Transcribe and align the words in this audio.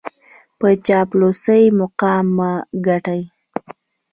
په 0.59 0.67
چاپلوسۍ 0.87 1.63
مقام 1.79 2.25
مه 2.37 2.51
ګټئ. 2.85 3.21